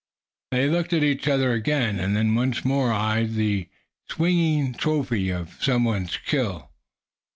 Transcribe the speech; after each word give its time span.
They 0.49 0.67
looked 0.67 0.93
at 0.93 1.03
each 1.03 1.27
other 1.27 1.53
again, 1.53 1.99
and 1.99 2.15
then 2.17 2.33
once 2.33 2.65
more 2.65 2.91
eyed 2.91 3.35
the 3.35 3.69
swinging 4.09 4.73
trophy 4.73 5.29
of 5.29 5.59
some 5.61 5.83
one's 5.83 6.13
skill. 6.13 6.71